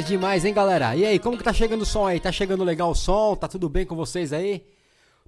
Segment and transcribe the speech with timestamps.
[0.00, 0.96] Demais, demais, hein, galera?
[0.96, 2.18] E aí, como que tá chegando o som aí?
[2.18, 3.36] Tá chegando legal o som?
[3.36, 4.66] Tá tudo bem com vocês aí?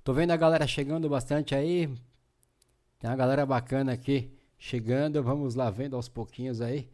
[0.03, 1.89] Tô vendo a galera chegando bastante aí.
[2.99, 5.23] Tem uma galera bacana aqui chegando.
[5.23, 6.89] Vamos lá vendo aos pouquinhos aí.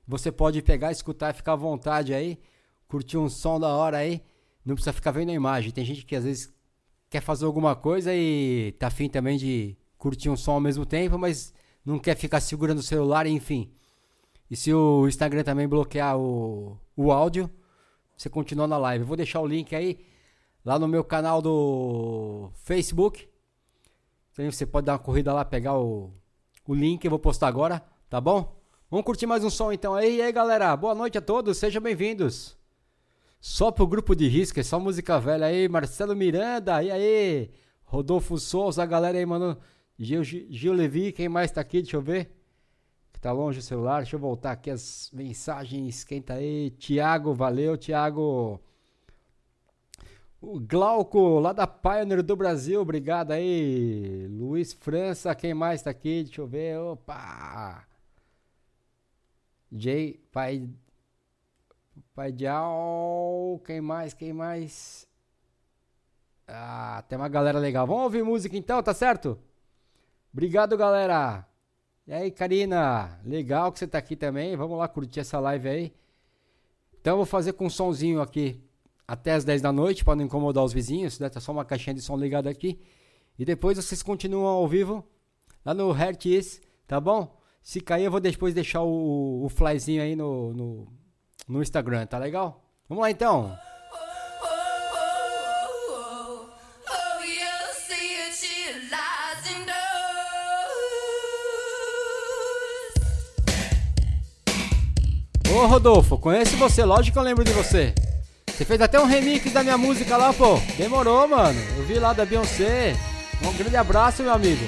[0.07, 2.39] você pode pegar, escutar e ficar à vontade aí,
[2.87, 4.21] curtir um som da hora aí,
[4.65, 5.71] não precisa ficar vendo a imagem.
[5.71, 6.53] Tem gente que às vezes
[7.09, 11.19] quer fazer alguma coisa e tá afim também de curtir um som ao mesmo tempo,
[11.19, 13.73] mas não quer ficar segurando o celular, enfim.
[14.51, 17.49] E se o Instagram também bloquear o, o áudio,
[18.15, 19.05] você continua na live.
[19.05, 20.05] Eu vou deixar o link aí
[20.63, 23.33] lá no meu canal do Facebook
[24.37, 26.13] você pode dar uma corrida lá, pegar o,
[26.67, 27.81] o link, eu vou postar agora,
[28.11, 28.61] tá bom?
[28.91, 30.17] Vamos curtir mais um som então aí.
[30.17, 32.59] E aí galera, boa noite a todos, sejam bem-vindos.
[33.41, 35.69] Só pro grupo de risco, é só música velha aí.
[35.69, 37.51] Marcelo Miranda, e aí?
[37.85, 39.57] Rodolfo Souza, a galera aí, mano.
[39.97, 41.81] Gil, Gil Levi, quem mais tá aqui?
[41.81, 42.35] Deixa eu ver.
[43.13, 46.03] Que tá longe o celular, deixa eu voltar aqui as mensagens.
[46.03, 46.71] Quem tá aí?
[46.71, 48.61] Tiago, valeu, Tiago.
[50.47, 54.27] O Glauco, lá da Pioneer do Brasil, obrigado aí.
[54.29, 56.23] Luiz França, quem mais tá aqui?
[56.23, 56.79] Deixa eu ver.
[56.79, 57.89] Opa!
[59.73, 60.69] Jay, pai.
[62.15, 63.59] Pai de Al.
[63.65, 64.13] Quem mais?
[64.13, 65.09] Quem mais?
[66.47, 67.87] Ah, tem uma galera legal.
[67.87, 69.39] Vamos ouvir música então, tá certo?
[70.31, 71.49] Obrigado, galera.
[72.07, 73.19] E aí, Karina?
[73.25, 74.55] Legal que você tá aqui também.
[74.57, 75.95] Vamos lá curtir essa live aí.
[77.01, 78.63] Então, eu vou fazer com um sonzinho aqui
[79.07, 81.29] até as 10 da noite para não incomodar os vizinhos, né?
[81.29, 82.81] Tá só uma caixinha de som ligada aqui.
[83.39, 85.05] E depois vocês continuam ao vivo
[85.65, 87.37] lá no Hertz, tá bom?
[87.63, 90.89] Se cair, eu vou depois deixar o, o flyzinho aí no, no,
[91.49, 92.63] no Instagram, tá legal?
[92.89, 93.57] Vamos lá então!
[105.51, 107.95] Ô Rodolfo, conheço você, lógico que eu lembro de você.
[108.57, 110.61] Você fez até um remix da minha música lá, pô.
[110.77, 111.61] Demorou, mano.
[111.77, 112.95] Eu vi lá da Beyoncé.
[113.43, 114.65] Um grande abraço, meu amigo.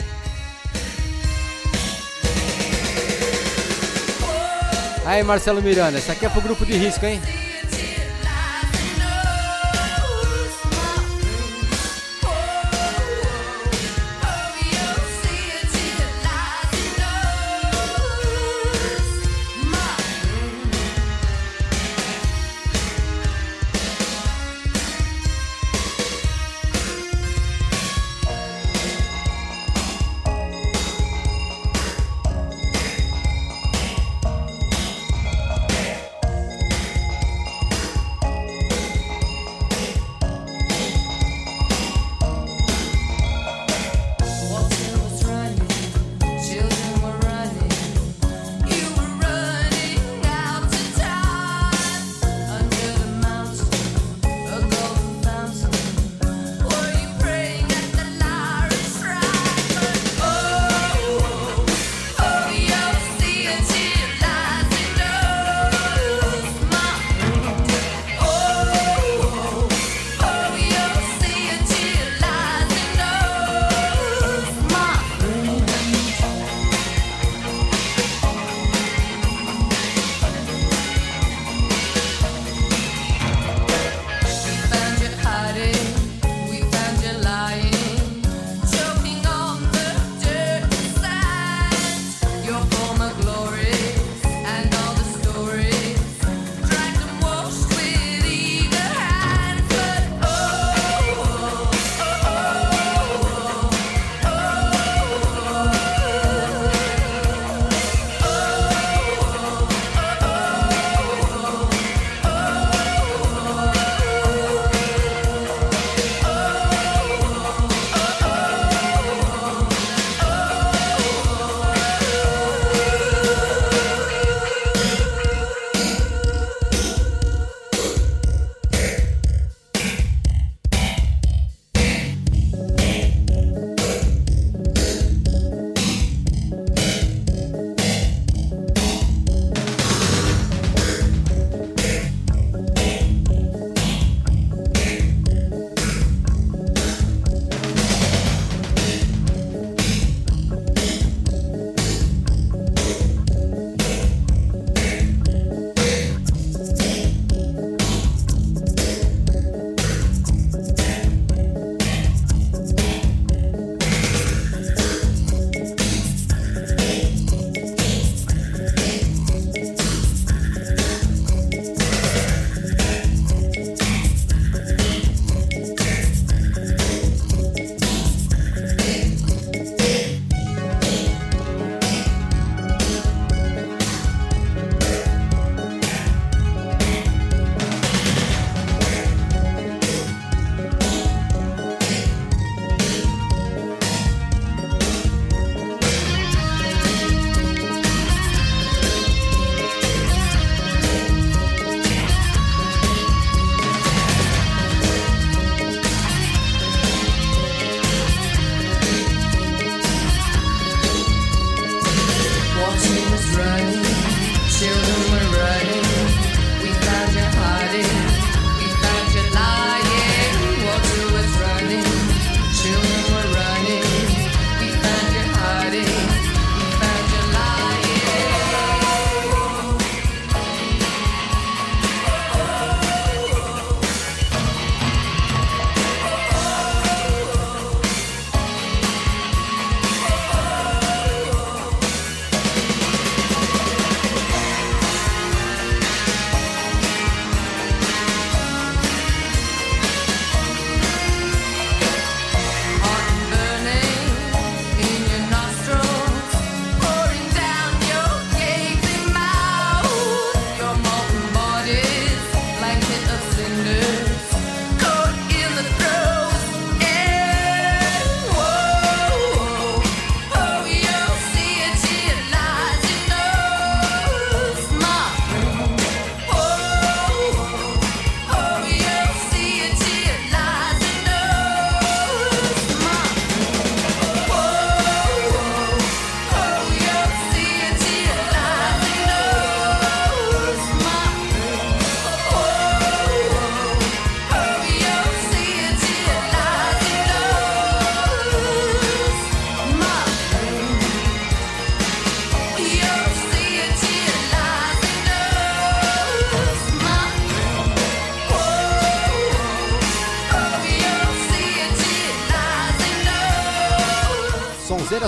[5.05, 7.23] Aí, Marcelo Miranda, isso aqui é pro grupo de risco, hein?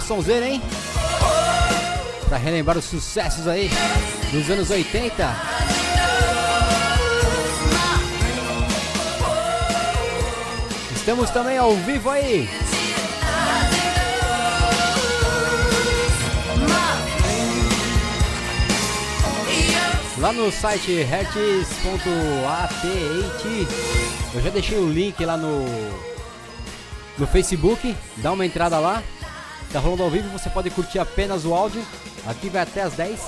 [0.08, 0.62] Sonzeira, hein?
[2.30, 3.70] Pra relembrar os sucessos aí
[4.32, 5.36] dos anos 80.
[10.94, 12.48] Estamos também ao vivo aí.
[20.16, 22.84] Lá no site hertz.at
[24.34, 25.66] eu já deixei o link lá no
[27.18, 29.02] no Facebook, dá uma entrada lá.
[29.72, 31.84] Tá rolando ao vivo, você pode curtir apenas o áudio.
[32.26, 33.20] Aqui vai até as 10.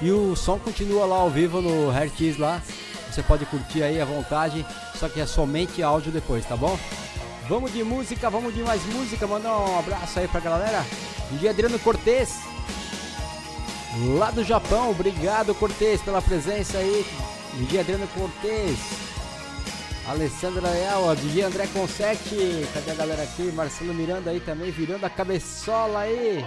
[0.00, 2.62] E o som continua lá ao vivo no Hertz lá.
[3.10, 6.78] Você pode curtir aí à vontade, só que é somente áudio depois, tá bom?
[7.48, 9.26] Vamos de música, vamos de mais música.
[9.26, 10.84] Mandar um abraço aí pra galera.
[11.32, 12.40] dia Adriano Cortez,
[14.18, 14.90] lá do Japão.
[14.90, 17.06] Obrigado, Cortez, pela presença aí.
[17.54, 19.05] DJ Adriano Cortez.
[20.08, 22.36] Alessandra Leal, DJ André Consete.
[22.72, 23.42] Cadê a galera aqui?
[23.50, 26.44] Marcelo Miranda aí também, virando a cabeçola aí.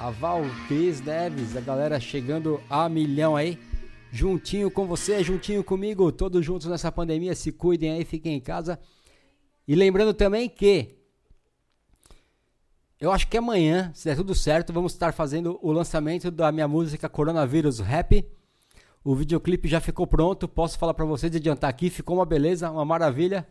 [0.00, 3.58] A Val Cris Neves, a galera chegando a milhão aí.
[4.10, 7.34] Juntinho com você, juntinho comigo, todos juntos nessa pandemia.
[7.34, 8.78] Se cuidem aí, fiquem em casa.
[9.68, 10.96] E lembrando também que
[12.98, 16.66] eu acho que amanhã, se der tudo certo, vamos estar fazendo o lançamento da minha
[16.66, 18.26] música Coronavírus Rap.
[19.04, 22.86] O videoclipe já ficou pronto, posso falar para vocês adiantar aqui, ficou uma beleza, uma
[22.86, 23.46] maravilha.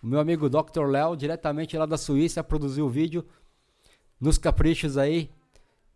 [0.00, 0.86] O meu amigo Dr.
[0.86, 3.26] Léo, diretamente lá da Suíça, produziu o vídeo
[4.20, 5.28] nos caprichos aí,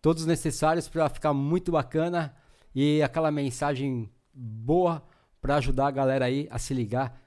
[0.03, 2.35] todos necessários para ficar muito bacana
[2.75, 5.01] e aquela mensagem boa
[5.41, 7.23] para ajudar a galera aí a se ligar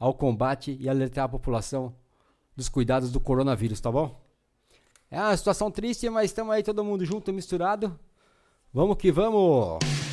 [0.00, 1.94] ao combate e alertar a população
[2.56, 4.20] dos cuidados do coronavírus, tá bom?
[5.08, 7.96] É uma situação triste, mas estamos aí todo mundo junto, misturado.
[8.74, 10.07] Vamos que vamos!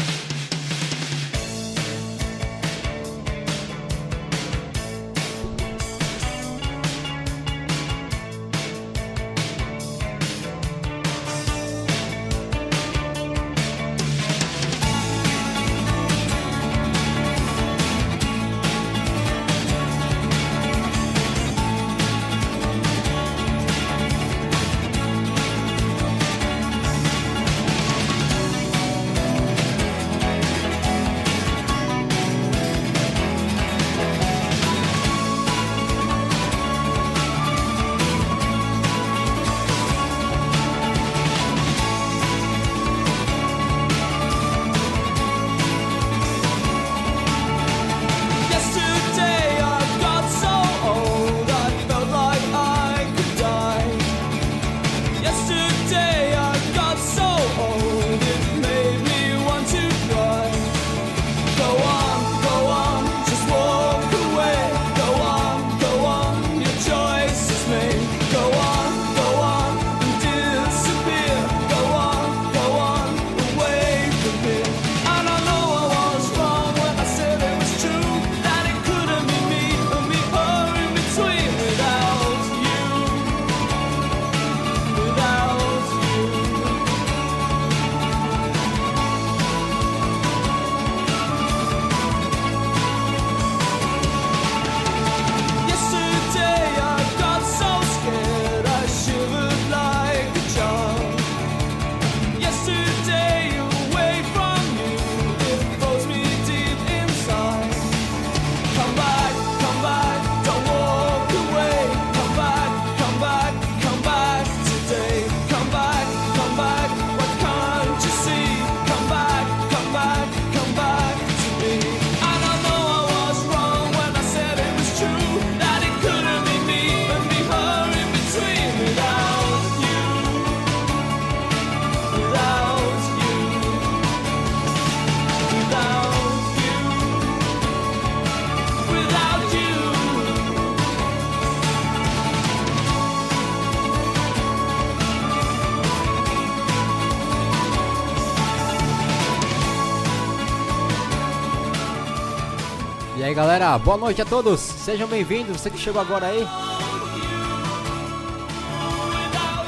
[153.77, 156.45] Boa noite a todos, sejam bem-vindos, você que chegou agora aí.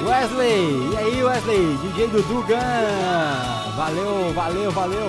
[0.06, 2.56] Wesley, e aí Wesley, DJ do Dugan,
[3.76, 5.08] valeu, valeu, valeu.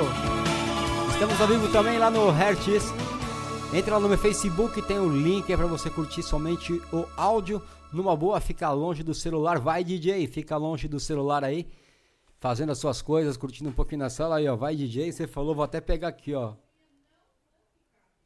[1.11, 2.93] Estamos ao vivo também lá no Hertz.
[3.73, 7.05] Entra lá no meu Facebook, tem o um link aí pra você curtir somente o
[7.17, 7.62] áudio.
[7.93, 11.69] Numa boa, fica longe do celular, vai DJ, fica longe do celular aí.
[12.40, 14.57] Fazendo as suas coisas, curtindo um pouquinho na sala aí, ó.
[14.57, 16.55] Vai DJ, você falou, vou até pegar aqui, ó.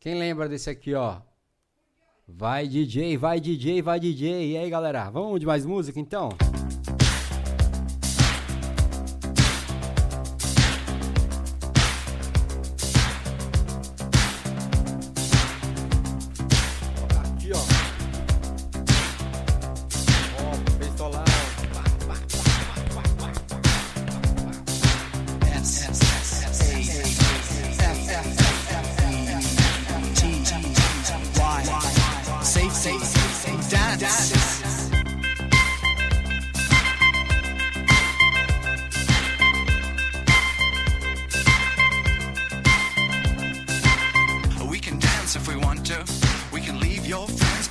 [0.02, 1.21] Quem lembra desse aqui, ó?
[2.26, 4.50] Vai DJ, vai DJ, vai DJ.
[4.50, 6.30] E aí, galera, vamos de mais música então?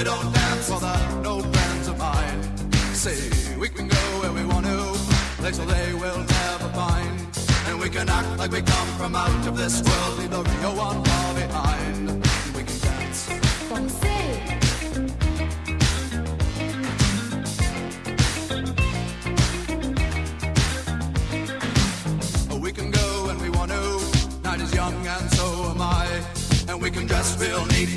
[0.00, 2.40] they don't dance for they're no friends of mine.
[2.94, 3.18] Say
[3.58, 4.78] we can go where we want to,
[5.40, 7.20] place where they will never find.
[7.66, 10.19] And we can act like we come from out of this world.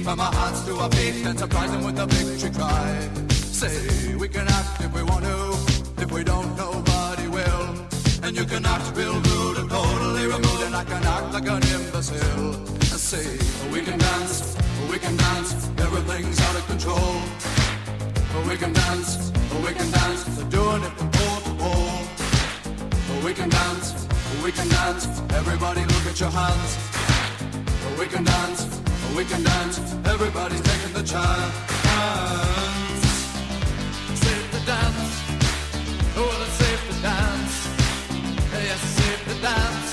[0.04, 3.10] From our hearts to our feet and surprise them with a victory cry.
[3.30, 7.64] Say, we can act if we want to, if we don't, nobody will.
[8.22, 11.64] And you can act real rude and totally removed, and I can act like an
[11.76, 12.54] imbecile.
[12.84, 13.40] Say,
[13.72, 14.58] we can dance,
[14.92, 17.16] we can dance, everything's out of control.
[18.50, 19.32] We can dance,
[19.66, 23.24] we can dance, they're doing it from pole to pole.
[23.24, 24.08] We can dance,
[24.44, 26.78] we can dance, everybody look at your hands.
[27.98, 28.83] We can dance
[29.16, 29.78] we can dance.
[30.06, 31.56] Everybody's taking the chance.
[34.24, 35.14] Save the dance.
[36.16, 37.56] Oh, well, it's safe to dance.
[38.54, 39.93] Yes, save the dance.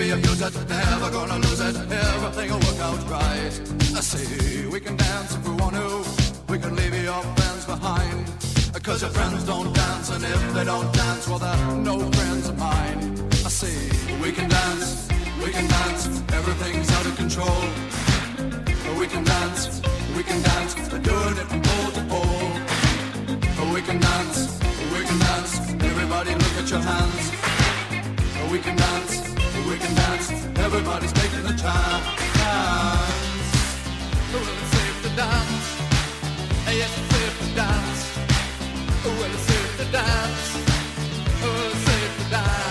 [0.00, 1.76] we abuse it, never gonna lose it.
[1.76, 3.54] Everything'll work out right.
[3.98, 5.88] I see, we can dance if we want to.
[6.50, 8.18] We can leave your friends behind.
[8.82, 12.56] Cause your friends don't dance, and if they don't dance, well, they're no friends of
[12.58, 12.98] mine.
[13.48, 13.80] I see,
[14.22, 15.08] we can dance,
[15.44, 16.02] we can dance,
[16.38, 17.60] everything's out of control.
[18.98, 19.82] We can dance,
[20.16, 22.50] we can dance, we're doing it from pole to pole.
[23.74, 24.38] We can dance,
[24.94, 25.52] we can dance,
[25.90, 27.24] everybody look at your hands.
[28.50, 29.29] We can dance
[29.70, 30.30] we can dance.
[30.58, 32.06] Everybody's taking the chance.
[34.32, 35.66] Well, it's safe to dance.
[36.80, 38.00] Yes, it's safe to dance.
[39.04, 40.46] Well, it's safe to dance.
[41.42, 42.69] Oh, it's safe to dance.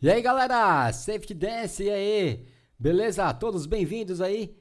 [0.00, 2.46] E aí galera, Safety Dance, e aí?
[2.78, 3.34] Beleza?
[3.34, 4.56] Todos bem-vindos aí?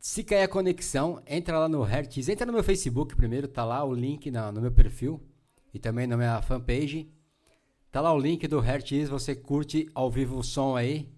[0.00, 3.84] Se cair a conexão, entra lá no Hertz, entra no meu Facebook primeiro, tá lá
[3.84, 5.22] o link na, no meu perfil
[5.72, 7.08] e também na minha fanpage.
[7.92, 11.08] Tá lá o link do Hertz, você curte ao vivo o som aí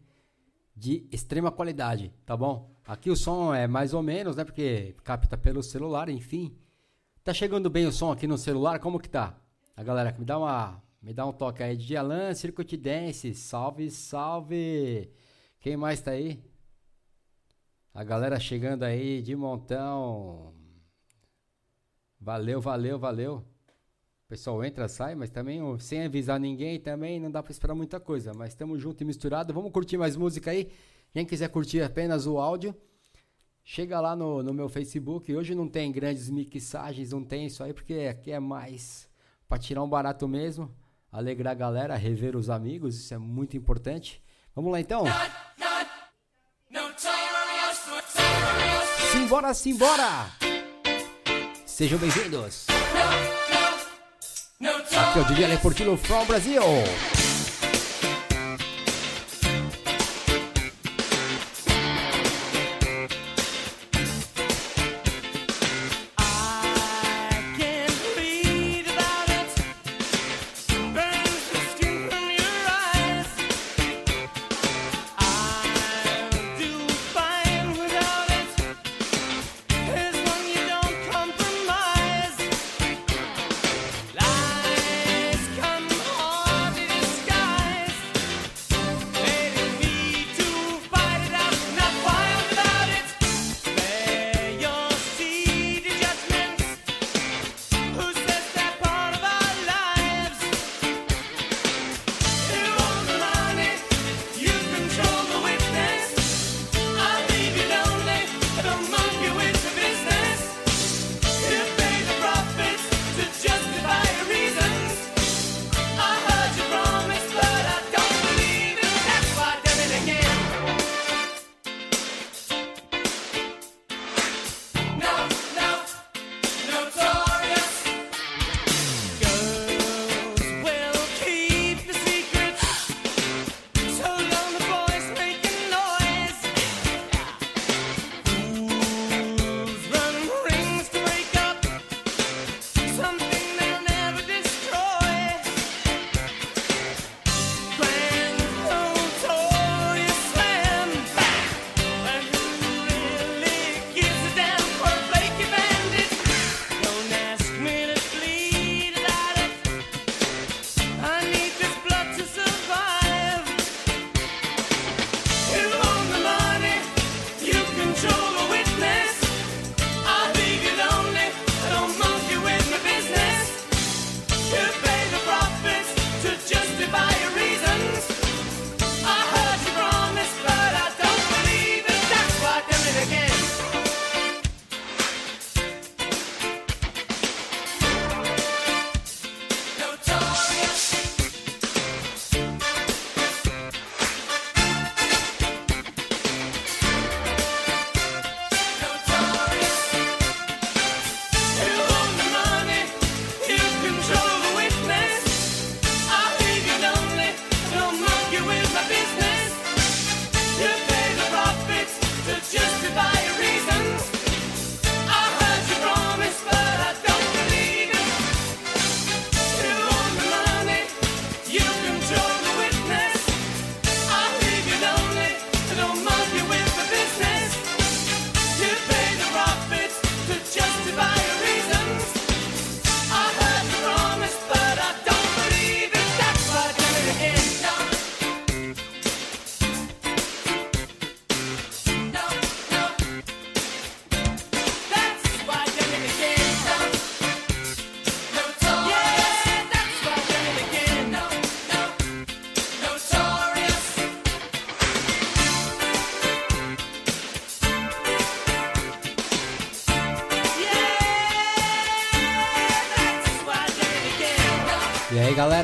[0.76, 2.76] de extrema qualidade, tá bom?
[2.86, 4.44] Aqui o som é mais ou menos, né?
[4.44, 6.54] Porque capta pelo celular, enfim.
[7.24, 8.78] Tá chegando bem o som aqui no celular?
[8.80, 9.40] Como que tá?
[9.74, 13.32] A galera, me dá uma me dá um toque aí de Alan Circuit Dance.
[13.32, 15.10] Salve, salve.
[15.58, 16.38] Quem mais tá aí?
[17.94, 20.52] A galera chegando aí de montão.
[22.20, 23.42] Valeu, valeu, valeu.
[24.28, 28.34] Pessoal entra, sai, mas também sem avisar ninguém também não dá para esperar muita coisa.
[28.34, 29.54] Mas estamos junto e misturado.
[29.54, 30.70] Vamos curtir mais música aí.
[31.10, 32.76] Quem quiser curtir apenas o áudio,
[33.64, 35.34] chega lá no, no meu Facebook.
[35.34, 39.08] Hoje não tem grandes mixagens, não tem isso aí, porque aqui é mais
[39.48, 40.70] para tirar um barato mesmo,
[41.10, 44.22] alegrar a galera, rever os amigos, isso é muito importante.
[44.54, 45.04] Vamos lá então?
[49.12, 50.26] Simbora, simbora!
[51.66, 52.66] Sejam bem-vindos!
[54.60, 56.62] Aqui é o DJ Leportino from Brasil!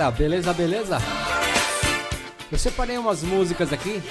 [0.04, 0.98] Galera, beleza, beleza?
[2.50, 4.02] Eu separei umas músicas aqui.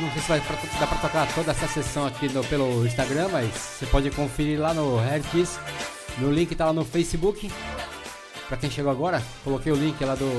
[0.00, 3.52] Não sei se vai dar pra tocar toda essa sessão aqui no, pelo Instagram, mas
[3.52, 5.58] você pode conferir lá no Hertz.
[6.18, 7.50] Meu link tá lá no Facebook.
[8.46, 10.30] Pra quem chegou agora, coloquei o link lá do,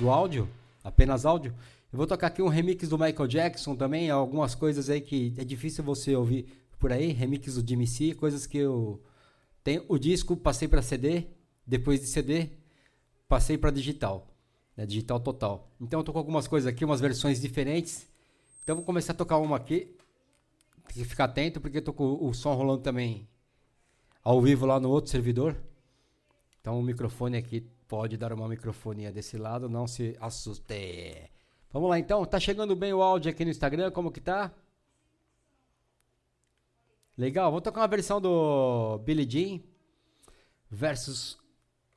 [0.00, 0.48] do áudio,
[0.82, 1.54] apenas áudio.
[1.92, 5.44] Eu vou tocar aqui um remix do Michael Jackson também, algumas coisas aí que é
[5.44, 6.46] difícil você ouvir
[6.80, 9.00] por aí, remix do Jimmy C, coisas que eu
[9.62, 11.26] tenho o disco, passei para CD,
[11.64, 12.50] depois de CD,
[13.28, 14.26] passei para digital,
[14.76, 15.68] né, digital total.
[15.80, 18.06] Então eu tô com algumas coisas aqui, umas versões diferentes
[18.62, 19.96] Então vou começar a tocar uma aqui.
[20.88, 23.28] Tem que ficar atento porque eu tô com o som rolando também
[24.22, 25.56] ao vivo lá no outro servidor.
[26.60, 31.30] Então o microfone aqui pode dar uma microfonia desse lado, não se assuste.
[31.72, 34.52] Vamos lá então, tá chegando bem o áudio aqui no Instagram, como que tá?
[37.16, 39.60] Legal, vou tocar uma versão do Billy Jean
[40.70, 41.38] versus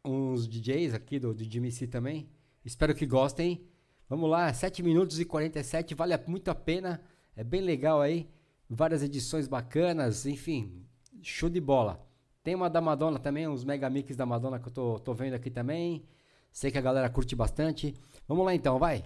[0.08, 2.30] uns DJs aqui do, do C também.
[2.64, 3.62] Espero que gostem.
[4.10, 7.02] Vamos lá, 7 minutos e 47, vale muito a pena.
[7.36, 8.30] É bem legal aí.
[8.70, 10.86] Várias edições bacanas, enfim,
[11.22, 12.06] show de bola.
[12.44, 15.34] Tem uma da Madonna também, uns mega mix da Madonna que eu tô, tô vendo
[15.34, 16.06] aqui também.
[16.52, 17.94] Sei que a galera curte bastante.
[18.28, 19.04] Vamos lá então, vai.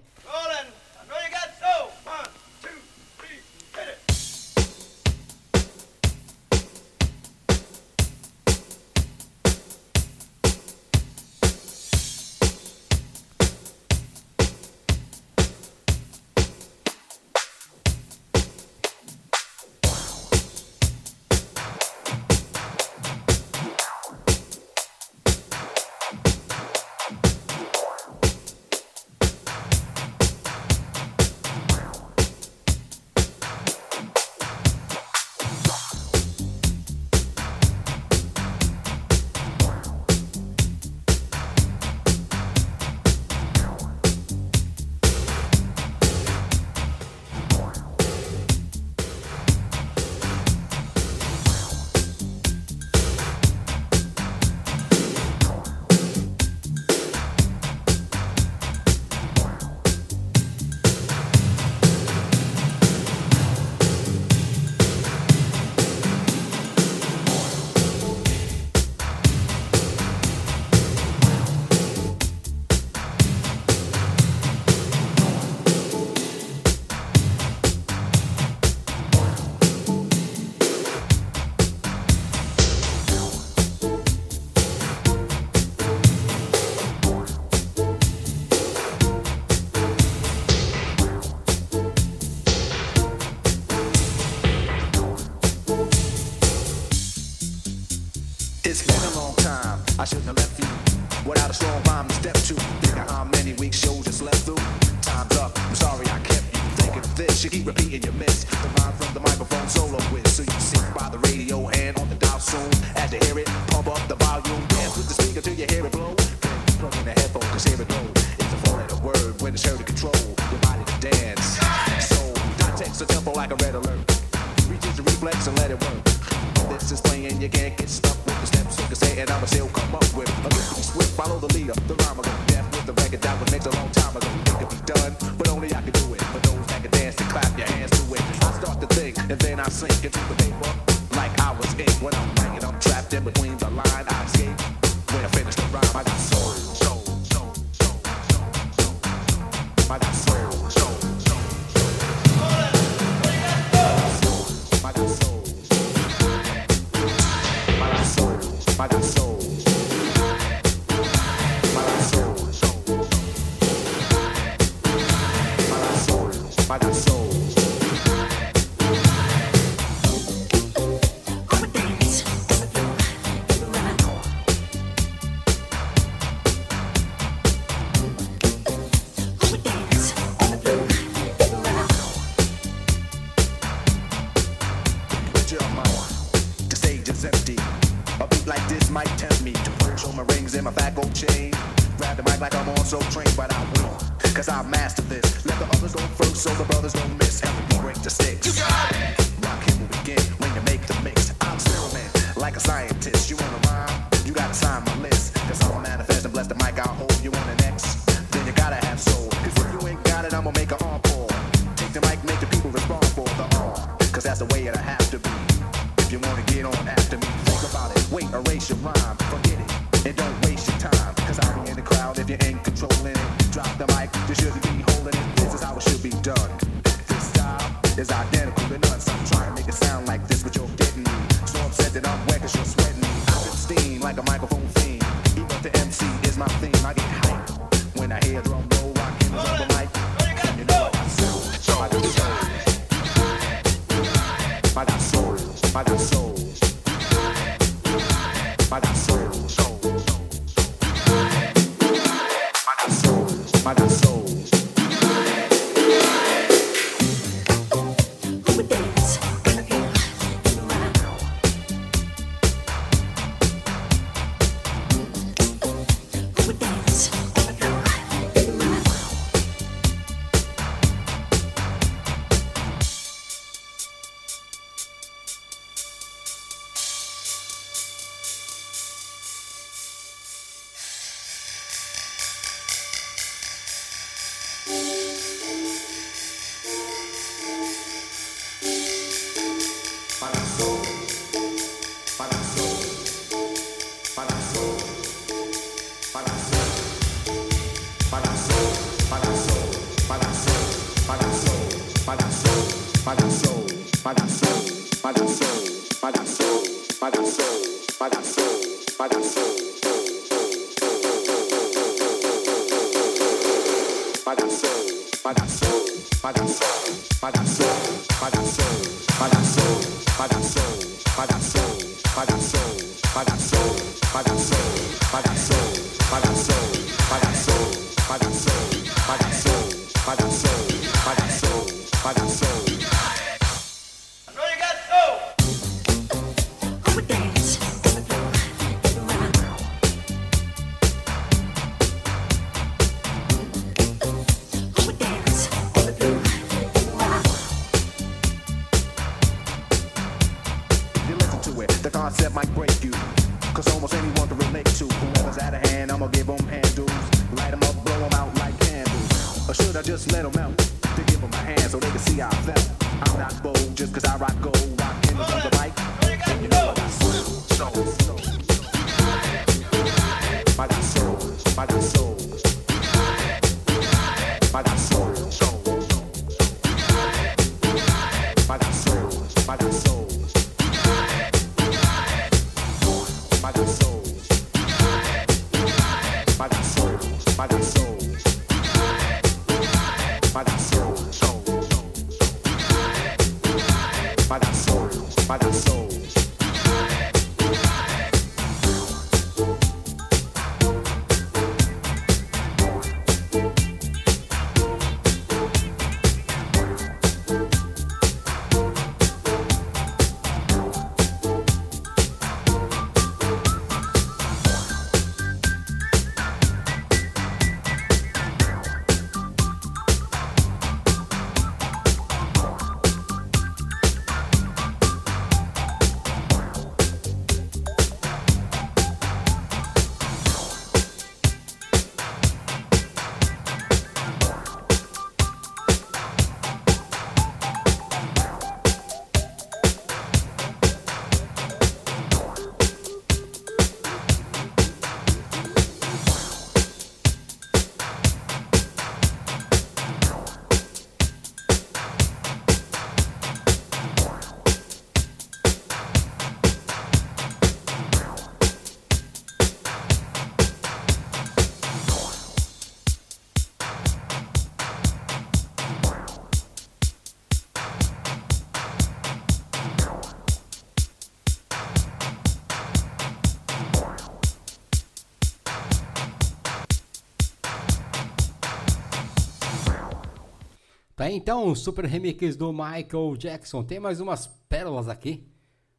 [481.01, 483.63] Tá então super remix do Michael Jackson.
[483.63, 485.27] Tem mais umas pérolas aqui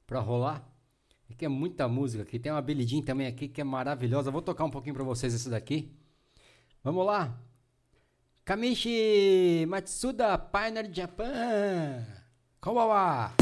[0.04, 0.68] pra rolar.
[1.30, 2.40] Aqui é muita música aqui.
[2.40, 4.32] Tem uma Billie Jean também aqui que é maravilhosa.
[4.32, 5.96] Vou tocar um pouquinho pra vocês esse daqui.
[6.82, 7.38] Vamos lá.
[8.44, 12.04] Kamishi Matsuda Pioneer Japan.
[12.60, 13.41] Konbawa.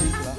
[0.00, 0.34] bonito lá.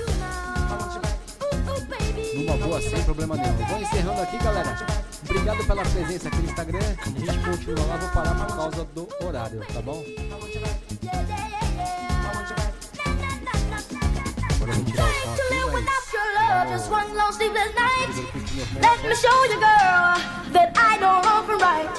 [2.36, 3.66] Numa boa, sem problema nenhum.
[3.68, 4.76] Vou encerrando aqui, galera.
[5.24, 6.80] Obrigado pela presença aqui no Instagram.
[6.99, 10.03] A gente continua lá, vou parar por causa do horário, tá bom?
[10.20, 10.72] Agora vou tirar
[18.82, 20.18] Let me show you, girl,
[20.53, 21.89] that I don't often right.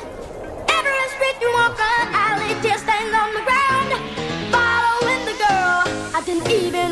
[0.71, 3.91] Every street you walk on, I lay just stand on the ground.
[4.53, 5.83] Following the girl,
[6.15, 6.92] I didn't even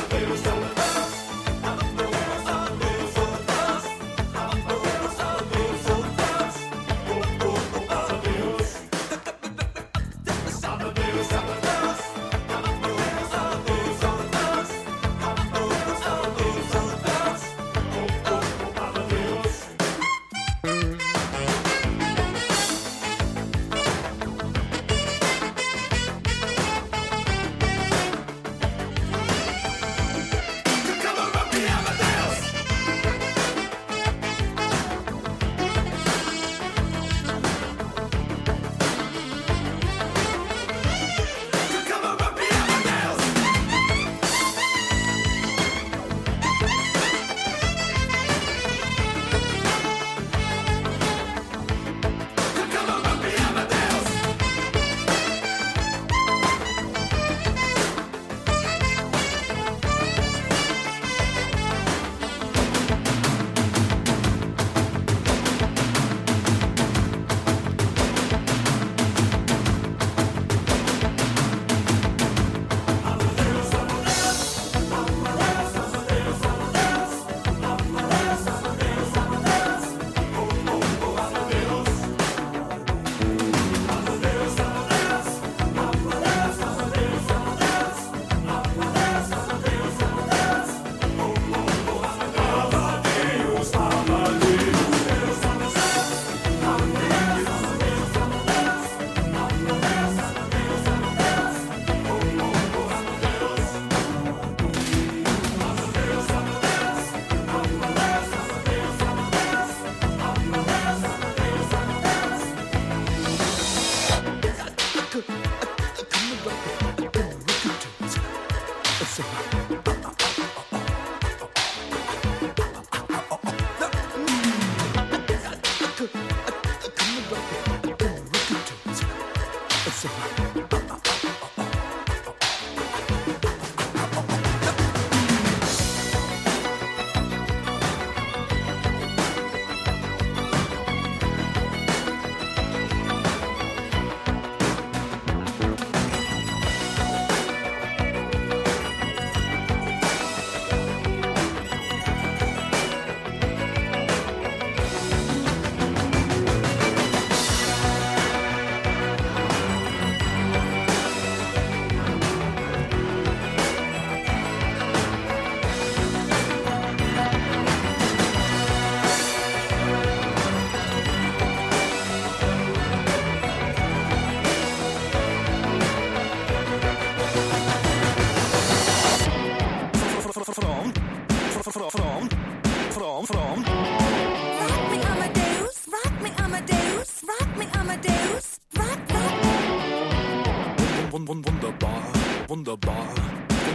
[192.71, 193.07] wunderbar,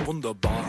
[0.06, 0.64] wunderbar.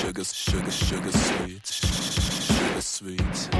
[0.00, 3.55] Sugar, sugar, sugar sweet, sugar sweet.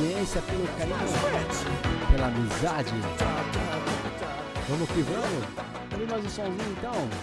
[0.00, 0.96] Audiência, pelo carinho,
[2.10, 2.94] pela amizade.
[4.68, 5.44] Vamos que vamos.
[5.90, 7.19] Vamos mais um somzinho então.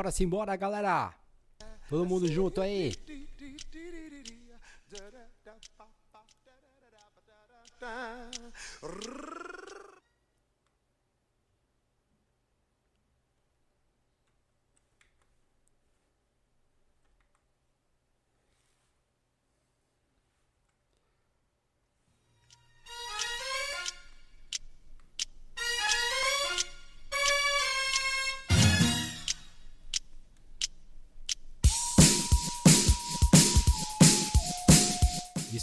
[0.00, 1.14] Simbora, simbora, galera!
[1.90, 2.96] Todo mundo junto aí!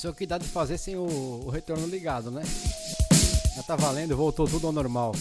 [0.10, 1.04] O que dá de fazer sem o,
[1.46, 2.42] o retorno ligado, né?
[3.56, 5.14] Já tá valendo, voltou tudo ao normal.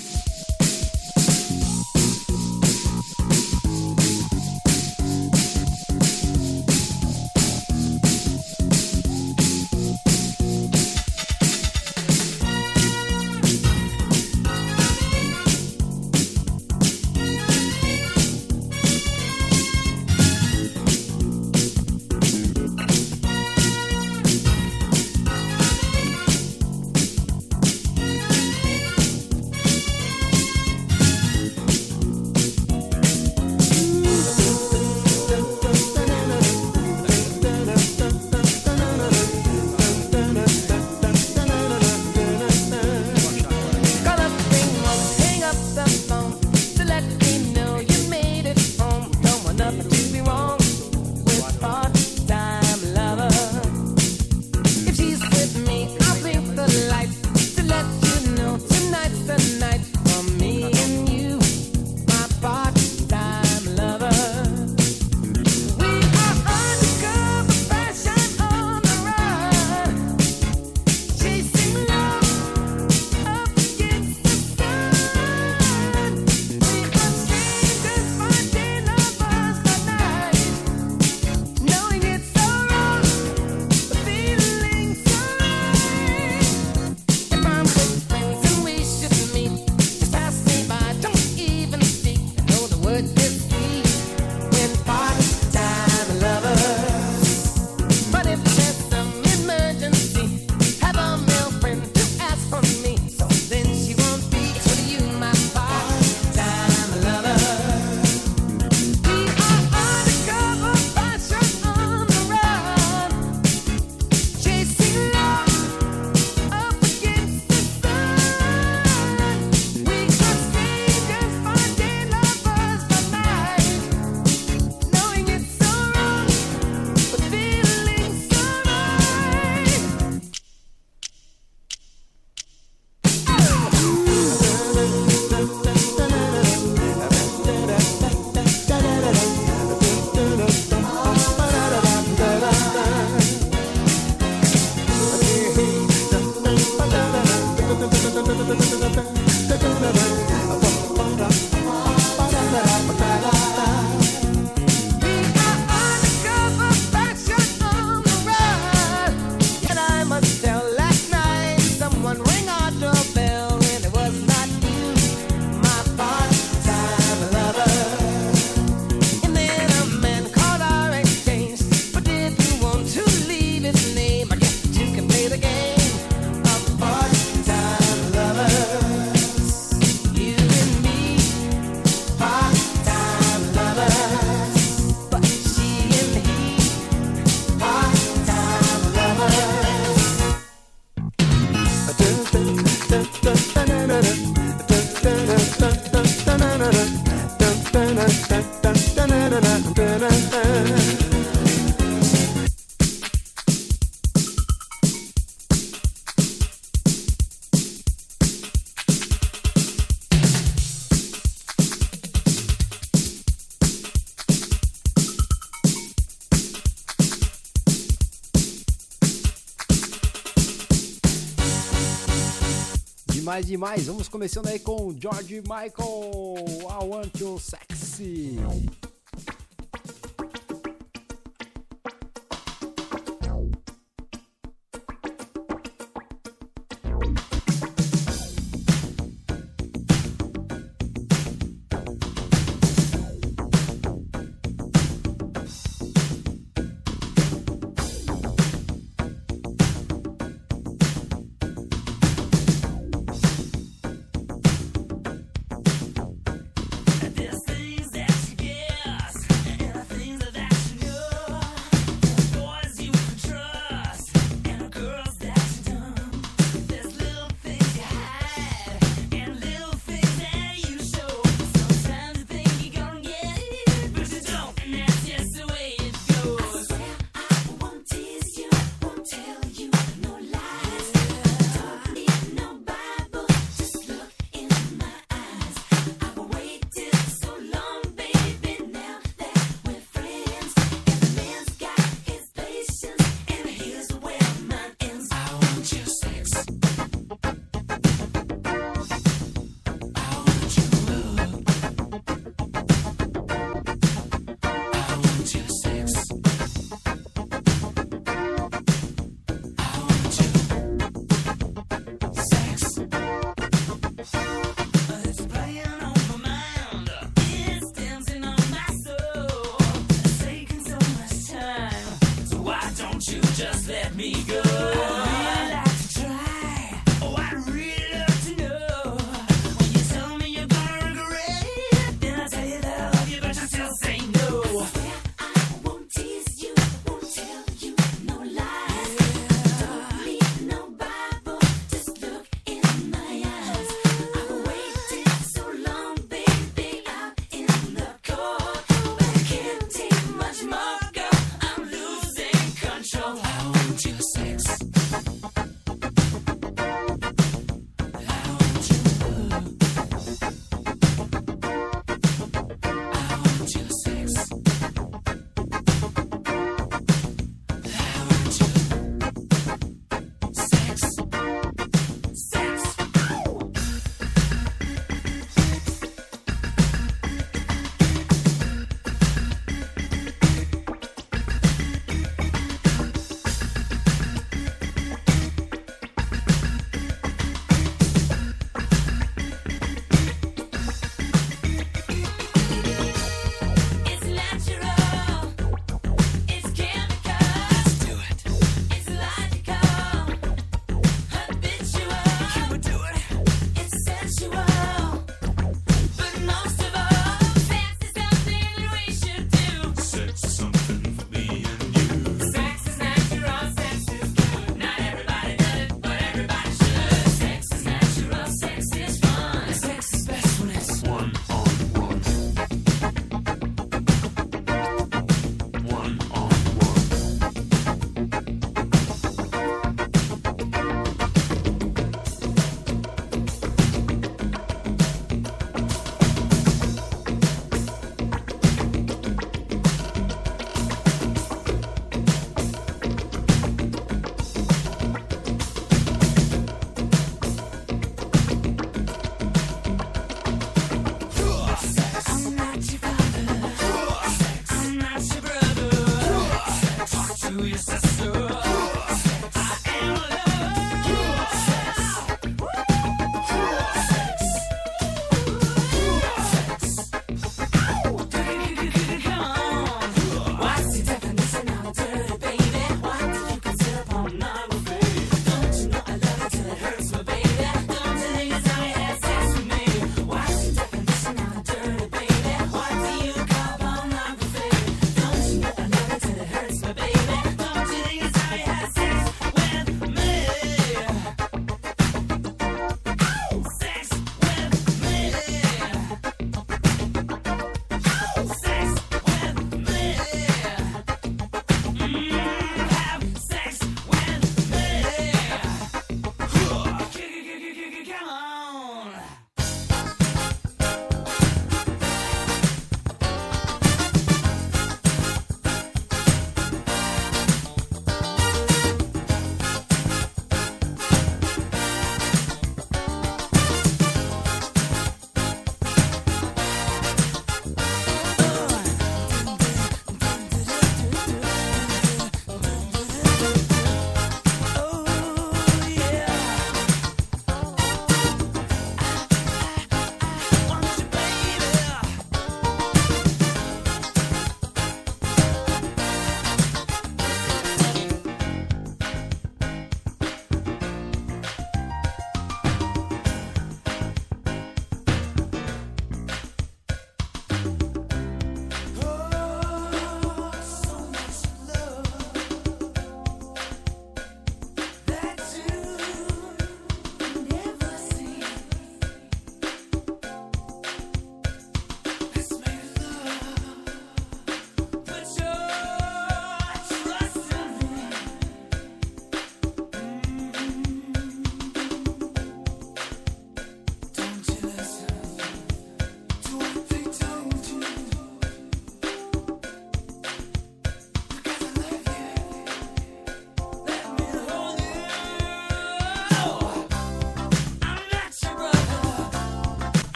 [223.26, 223.86] Demais, demais.
[223.88, 228.36] Vamos começando aí com George Michael, I Want You Sexy.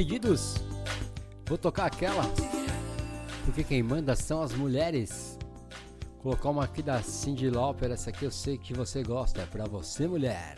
[0.00, 0.54] Pedidos,
[1.46, 2.22] vou tocar aquela.
[3.44, 5.38] Porque quem manda são as mulheres.
[6.22, 9.66] Colocar uma aqui da Cindy Lauper, essa aqui eu sei que você gosta, é pra
[9.66, 10.56] você mulher.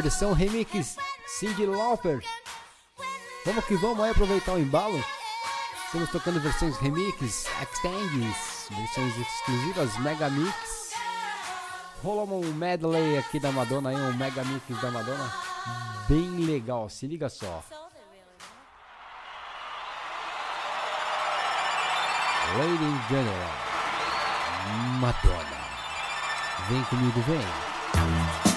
[0.00, 0.96] Versão remix
[1.26, 2.22] Cindy Lauper.
[3.44, 5.02] Vamos que vamos aí aproveitar o embalo.
[5.86, 10.92] Estamos tocando versões remix, extends, versões exclusivas, mega mix.
[12.02, 15.32] Rolou um medley aqui da Madonna aí, um mega mix da Madonna.
[16.08, 17.62] Bem legal, se liga só.
[22.56, 23.52] Lady and General,
[25.00, 25.58] Madonna.
[26.68, 28.47] Vem comigo, vem.